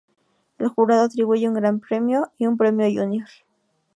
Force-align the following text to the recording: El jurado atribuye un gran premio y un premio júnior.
El 0.57 0.67
jurado 0.69 1.03
atribuye 1.03 1.47
un 1.47 1.53
gran 1.53 1.79
premio 1.79 2.31
y 2.39 2.47
un 2.47 2.57
premio 2.57 2.87
júnior. 3.03 3.29